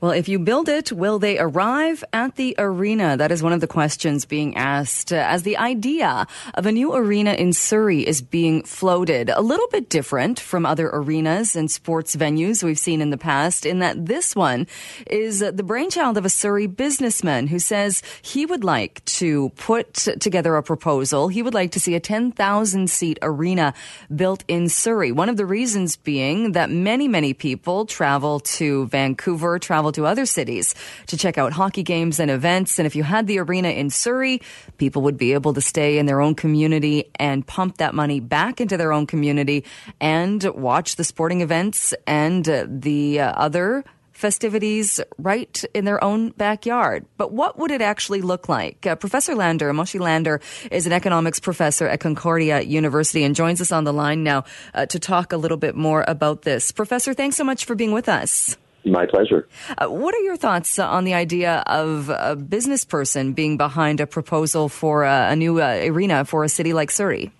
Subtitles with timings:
[0.00, 3.18] Well, if you build it, will they arrive at the arena?
[3.18, 6.94] That is one of the questions being asked uh, as the idea of a new
[6.94, 9.28] arena in Surrey is being floated.
[9.28, 13.66] A little bit different from other arenas and sports venues we've seen in the past
[13.66, 14.66] in that this one
[15.06, 20.56] is the brainchild of a Surrey businessman who says he would like to put together
[20.56, 21.28] a proposal.
[21.28, 23.74] He would like to see a 10,000 seat arena
[24.16, 25.12] built in Surrey.
[25.12, 30.10] One of the reasons being that many, many people travel to Vancouver, travel travel to
[30.10, 30.74] other cities
[31.06, 32.78] to check out hockey games and events.
[32.78, 34.40] And if you had the arena in Surrey,
[34.78, 38.60] people would be able to stay in their own community and pump that money back
[38.60, 39.64] into their own community
[40.00, 46.30] and watch the sporting events and uh, the uh, other festivities right in their own
[46.36, 47.06] backyard.
[47.16, 48.86] But what would it actually look like?
[48.86, 53.72] Uh, professor Lander, Moshe Lander, is an economics professor at Concordia University and joins us
[53.72, 54.44] on the line now
[54.74, 56.70] uh, to talk a little bit more about this.
[56.70, 58.58] Professor, thanks so much for being with us.
[58.84, 59.46] My pleasure.
[59.76, 64.06] Uh, what are your thoughts on the idea of a business person being behind a
[64.06, 67.30] proposal for a, a new uh, arena for a city like Surrey?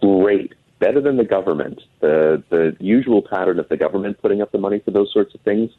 [0.00, 0.54] Great.
[0.80, 1.80] Better than the government.
[2.00, 5.40] The, the usual pattern of the government putting up the money for those sorts of
[5.40, 5.70] things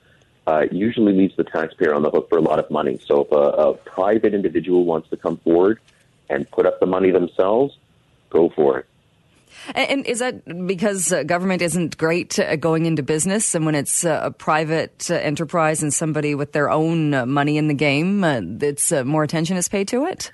[0.48, 3.00] uh, usually leaves the taxpayer on the hook for a lot of money.
[3.06, 5.80] So if a, a private individual wants to come forward
[6.30, 7.78] and put up the money themselves,
[8.30, 8.86] go for it.
[9.76, 14.06] And is that because uh, government isn't great at going into business, and when it's
[14.06, 18.92] uh, a private uh, enterprise and somebody with their own money in the game, it's
[18.92, 20.32] more attention is paid to it?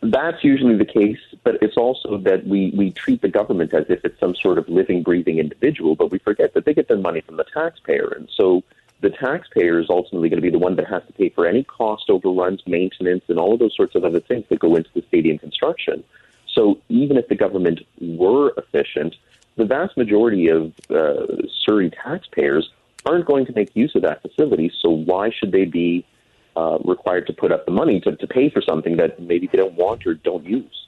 [0.00, 4.04] That's usually the case, but it's also that we, we treat the government as if
[4.04, 7.20] it's some sort of living, breathing individual, but we forget that they get their money
[7.20, 8.12] from the taxpayer.
[8.16, 8.62] And so
[9.00, 11.64] the taxpayer is ultimately going to be the one that has to pay for any
[11.64, 15.02] cost overruns, maintenance, and all of those sorts of other things that go into the
[15.08, 16.04] stadium construction.
[16.58, 19.14] So even if the government were efficient,
[19.56, 22.68] the vast majority of uh, Surrey taxpayers
[23.06, 24.72] aren't going to make use of that facility.
[24.82, 26.04] So why should they be
[26.56, 29.56] uh, required to put up the money to, to pay for something that maybe they
[29.56, 30.86] don't want or don't use?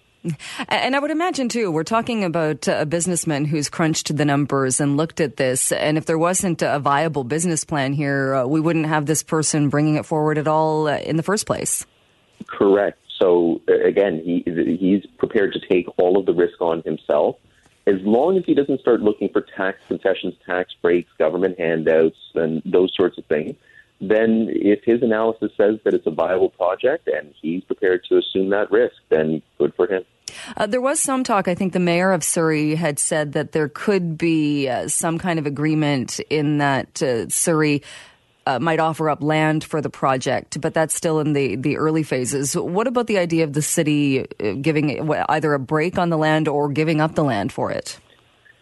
[0.68, 4.96] And I would imagine too, we're talking about a businessman who's crunched the numbers and
[4.96, 5.70] looked at this.
[5.70, 9.68] And if there wasn't a viable business plan here, uh, we wouldn't have this person
[9.68, 11.86] bringing it forward at all uh, in the first place.
[12.48, 12.98] Correct.
[13.20, 14.42] So again, he
[14.80, 17.36] he's prepared to take all of the risk on himself,
[17.86, 22.62] as long as he doesn't start looking for tax concessions, tax breaks, government handouts, and
[22.64, 23.54] those sorts of things.
[24.00, 28.48] Then, if his analysis says that it's a viable project and he's prepared to assume
[28.50, 30.04] that risk, then good for him.
[30.56, 31.48] Uh, there was some talk.
[31.48, 35.38] I think the mayor of Surrey had said that there could be uh, some kind
[35.38, 37.82] of agreement in that uh, Surrey
[38.46, 42.02] uh, might offer up land for the project, but that's still in the, the early
[42.02, 42.56] phases.
[42.56, 46.48] What about the idea of the city uh, giving either a break on the land
[46.48, 47.98] or giving up the land for it?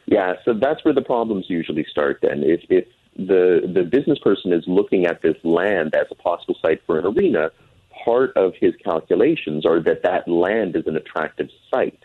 [0.06, 2.20] Yeah, so that's where the problems usually start.
[2.22, 2.86] Then, if, if
[3.16, 7.06] the the business person is looking at this land as a possible site for an
[7.06, 7.50] arena,
[8.04, 11.98] part of his calculations are that that land is an attractive site.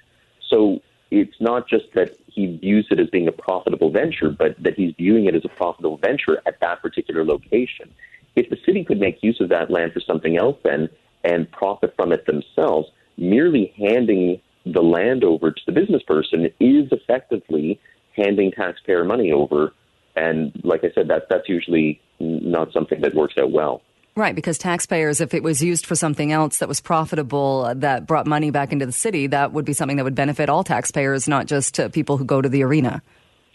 [0.50, 0.82] So
[1.12, 4.94] it's not just that he views it as being a profitable venture, but that he's
[4.98, 7.94] viewing it as a profitable venture at that particular location.
[8.36, 10.90] If the city could make use of that land for something else then
[11.24, 16.92] and profit from it themselves, merely handing the land over to the business person is
[16.92, 17.80] effectively
[18.16, 19.74] handing taxpayer money over.
[20.16, 23.82] And like I said, that, that's usually not something that works out well.
[24.16, 28.06] Right, because taxpayers, if it was used for something else that was profitable, uh, that
[28.06, 31.28] brought money back into the city, that would be something that would benefit all taxpayers,
[31.28, 33.02] not just uh, people who go to the arena.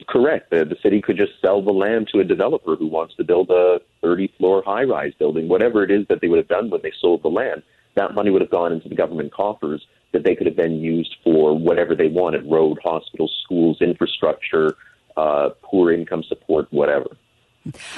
[0.08, 0.50] Correct.
[0.50, 3.80] The, city could just sell the land to a developer who wants to build a
[4.02, 6.92] 30 floor high rise building, whatever it is that they would have done when they
[7.00, 7.62] sold the land.
[7.94, 11.14] That money would have gone into the government coffers that they could have then used
[11.22, 14.76] for whatever they wanted road, hospitals, schools, infrastructure,
[15.16, 17.16] uh, poor income support, whatever.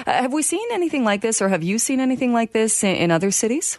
[0.06, 2.97] Uh, have we seen anything like this, or have you seen anything like this in,
[2.97, 3.78] in other cities?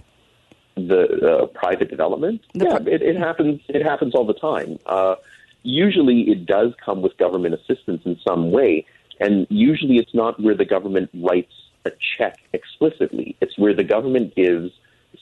[0.75, 3.61] The uh, private development, the yeah, it, it, happens.
[3.67, 4.79] It happens all the time.
[4.85, 5.15] Uh,
[5.63, 8.85] usually, it does come with government assistance in some way,
[9.19, 11.53] and usually, it's not where the government writes
[11.85, 13.35] a check explicitly.
[13.41, 14.71] It's where the government gives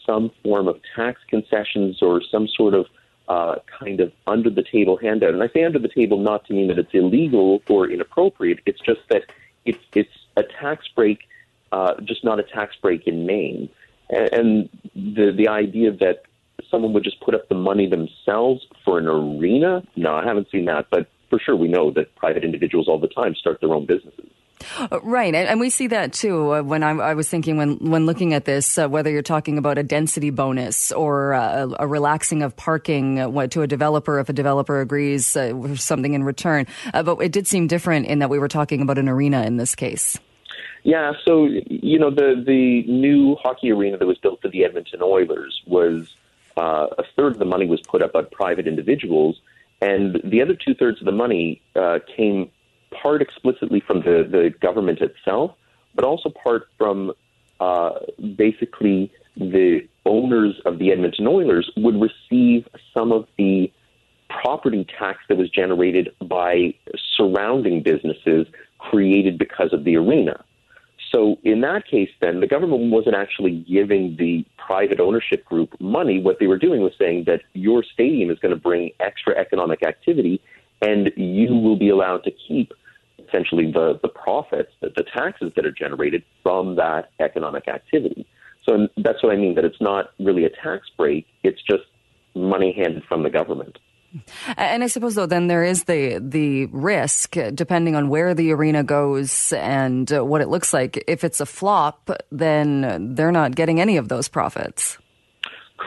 [0.05, 2.85] some form of tax concessions or some sort of
[3.27, 5.33] uh, kind of under the table handout.
[5.33, 8.59] And I say under the table not to mean that it's illegal or inappropriate.
[8.65, 9.23] It's just that
[9.65, 11.19] it's it's a tax break,
[11.71, 13.69] uh, just not a tax break in name.
[14.09, 16.23] And, and the the idea that
[16.69, 20.65] someone would just put up the money themselves for an arena, no, I haven't seen
[20.65, 20.87] that.
[20.89, 24.29] But for sure, we know that private individuals all the time start their own businesses.
[24.77, 26.53] Uh, right, and, we see that too.
[26.53, 29.57] Uh, when I, I, was thinking when when looking at this, uh, whether you're talking
[29.57, 34.29] about a density bonus or uh, a, relaxing of parking uh, to a developer if
[34.29, 38.39] a developer agrees uh, something in return, but it did seem different in that we
[38.39, 40.17] were talking about an arena in this case.
[40.83, 45.01] Yeah, so you know the the new hockey arena that was built for the Edmonton
[45.01, 46.13] Oilers was
[46.57, 49.39] a third of the money was put up by private individuals,
[49.81, 51.61] and the other two thirds of the money
[52.15, 52.51] came
[52.91, 55.55] part explicitly from the, the government itself,
[55.95, 57.13] but also part from
[57.59, 57.91] uh,
[58.35, 63.71] basically the owners of the Edmonton Oilers would receive some of the
[64.29, 66.73] property tax that was generated by
[67.15, 68.47] surrounding businesses
[68.77, 70.43] created because of the arena.
[71.11, 76.21] So in that case, then the government wasn't actually giving the private ownership group money.
[76.21, 79.81] What they were doing was saying that your stadium is going to bring extra economic
[79.81, 80.39] activity,
[80.81, 82.73] and you will be allowed to keep
[83.27, 88.25] essentially the, the profits, the, the taxes that are generated from that economic activity.
[88.67, 91.83] So that's what I mean, that it's not really a tax break, it's just
[92.35, 93.77] money handed from the government.
[94.57, 98.83] And I suppose, though, then there is the the risk, depending on where the arena
[98.83, 101.03] goes and uh, what it looks like.
[101.07, 104.97] If it's a flop, then they're not getting any of those profits.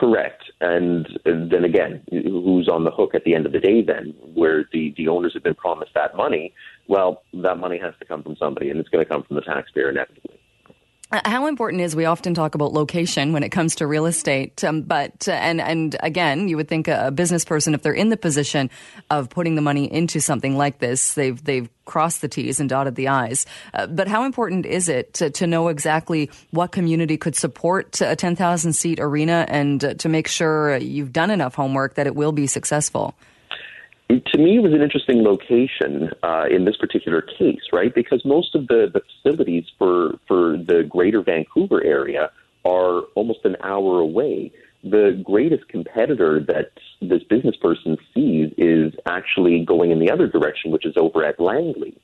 [0.03, 0.43] Correct.
[0.61, 4.65] And then again, who's on the hook at the end of the day then, where
[4.73, 6.53] the, the owners have been promised that money?
[6.89, 9.43] Well, that money has to come from somebody, and it's going to come from the
[9.43, 10.42] taxpayer inevitably.
[11.13, 14.65] Uh, how important is we often talk about location when it comes to real estate,
[14.65, 18.09] um, but uh, and and again, you would think a, business person, if they're in
[18.09, 18.71] the position
[19.11, 22.95] of putting the money into something like this, they've they've crossed the T's and dotted
[22.95, 23.45] the I's.
[23.75, 28.17] Uh, but how important is it to, to, know exactly what community could support a
[28.17, 32.15] ten thousand seat arena and uh, to make sure you've done enough homework that it
[32.15, 33.15] will be successful?
[34.21, 37.95] To me, it was an interesting location uh, in this particular case, right?
[37.95, 42.31] Because most of the, the facilities for, for the greater Vancouver area
[42.65, 44.51] are almost an hour away.
[44.83, 50.73] The greatest competitor that this business person sees is actually going in the other direction,
[50.73, 51.97] which is over at Langley.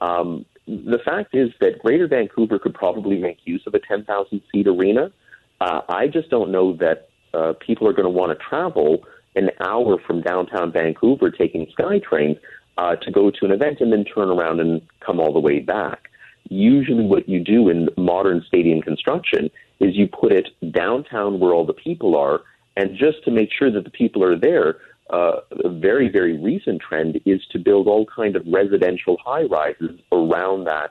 [0.00, 4.66] Um, the fact is that Greater Vancouver could probably make use of a 10,000 seat
[4.66, 5.12] arena.
[5.60, 9.04] Uh, I just don't know that uh, people are going to want to travel
[9.36, 12.38] an hour from downtown Vancouver taking SkyTrain
[12.78, 15.60] uh, to go to an event and then turn around and come all the way
[15.60, 16.10] back.
[16.48, 19.50] Usually, what you do in modern stadium construction
[19.80, 22.42] is you put it downtown where all the people are,
[22.76, 24.76] and just to make sure that the people are there,
[25.10, 30.00] uh, a very, very recent trend is to build all kind of residential high rises
[30.12, 30.90] around that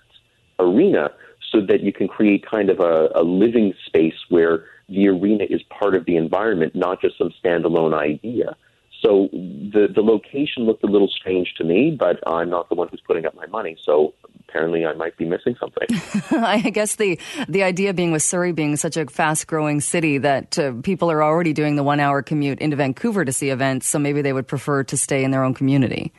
[0.59, 1.09] arena
[1.51, 5.61] so that you can create kind of a, a living space where the arena is
[5.63, 8.55] part of the environment, not just some standalone idea.
[9.03, 12.87] So the the location looked a little strange to me, but I'm not the one
[12.87, 13.75] who's putting up my money.
[13.83, 14.13] So
[14.47, 15.87] apparently, I might be missing something.
[16.31, 17.19] I guess the
[17.49, 21.21] the idea being with Surrey being such a fast growing city that uh, people are
[21.21, 24.47] already doing the one hour commute into Vancouver to see events, so maybe they would
[24.47, 26.13] prefer to stay in their own community.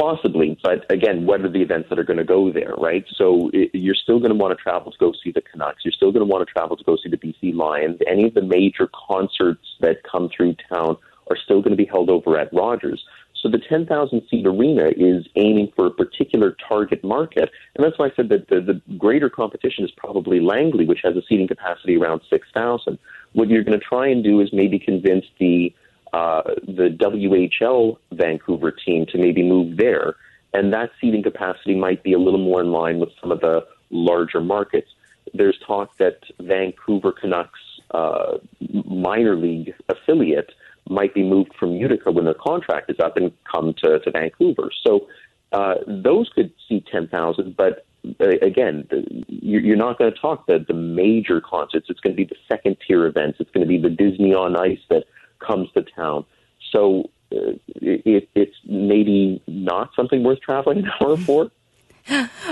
[0.00, 3.04] Possibly, but again, what are the events that are going to go there, right?
[3.16, 5.84] So it, you're still going to want to travel to go see the Canucks.
[5.84, 7.98] You're still going to want to travel to go see the BC Lions.
[8.06, 10.96] Any of the major concerts that come through town
[11.28, 13.04] are still going to be held over at Rogers.
[13.42, 17.50] So the 10,000 seat arena is aiming for a particular target market.
[17.74, 21.14] And that's why I said that the, the greater competition is probably Langley, which has
[21.14, 22.98] a seating capacity around 6,000.
[23.32, 25.74] What you're going to try and do is maybe convince the
[26.12, 30.16] uh, the WHL Vancouver team to maybe move there.
[30.52, 33.66] And that seating capacity might be a little more in line with some of the
[33.90, 34.88] larger markets.
[35.32, 37.60] There's talk that Vancouver Canucks
[37.92, 38.38] uh,
[38.84, 40.52] minor league affiliate
[40.88, 44.70] might be moved from Utica when their contract is up and come to, to Vancouver.
[44.84, 45.06] So
[45.52, 47.84] uh, those could see 10,000, but
[48.20, 48.86] uh, again,
[49.28, 51.86] you're not going to talk the, the major concerts.
[51.90, 53.38] It's going to be the second tier events.
[53.40, 55.04] It's going to be the Disney on Ice that
[55.40, 56.24] comes to town.
[56.72, 61.50] So uh, it, it's maybe not something worth traveling an hour for.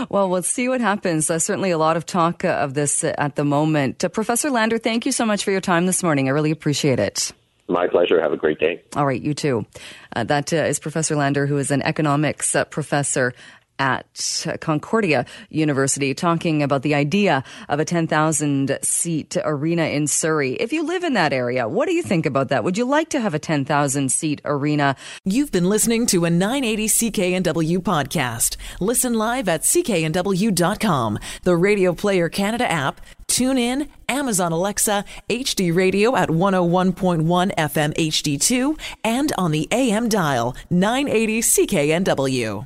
[0.08, 1.30] Well, we'll see what happens.
[1.30, 4.04] Uh, certainly a lot of talk uh, of this uh, at the moment.
[4.04, 6.28] Uh, Professor Lander, thank you so much for your time this morning.
[6.28, 7.32] I really appreciate it.
[7.66, 8.20] My pleasure.
[8.20, 8.82] Have a great day.
[8.96, 9.66] All right, you too.
[10.14, 13.34] Uh, that is Professor Lander, who is an economics professor
[13.78, 20.52] at Concordia University talking about the idea of a 10,000 seat arena in Surrey.
[20.54, 22.64] If you live in that area, what do you think about that?
[22.64, 24.96] Would you like to have a 10,000 seat arena?
[25.24, 28.56] You've been listening to a 980 CKNW podcast.
[28.80, 36.16] Listen live at cknw.com, the Radio Player Canada app, tune in, Amazon Alexa, HD radio
[36.16, 42.56] at 101.1 FM HD2, and on the AM dial 980 CKNW.